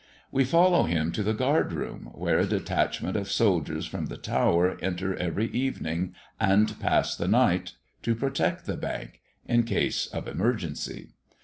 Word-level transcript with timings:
We 0.31 0.45
follow 0.45 0.85
him 0.85 1.11
to 1.11 1.21
the 1.21 1.35
guard 1.35 1.71
room, 1.73 2.09
where 2.15 2.39
a 2.39 2.47
detachment 2.47 3.15
of 3.15 3.29
soldiers 3.31 3.85
from 3.85 4.07
the 4.07 4.17
Tower 4.17 4.79
enter 4.81 5.15
every 5.15 5.45
evening 5.51 6.15
and 6.39 6.79
pass 6.79 7.15
the 7.15 7.27
night, 7.27 7.73
to 8.01 8.15
protect 8.15 8.65
the 8.65 8.77
Bank 8.77 9.21
"in 9.45 9.61
case 9.61 10.07
of 10.07 10.25
an 10.25 10.33
emergency." 10.33 11.09